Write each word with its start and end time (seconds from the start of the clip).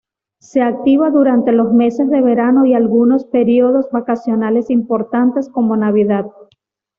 Se 0.39 0.63
activa 0.63 1.11
durante 1.11 1.51
los 1.51 1.71
meses 1.73 2.09
de 2.09 2.21
verano 2.21 2.65
y 2.65 2.73
algunos 2.73 3.23
periodos 3.25 3.85
vacacionales 3.91 4.71
importantes 4.71 5.47
como 5.47 5.77
navidad. 5.77 6.25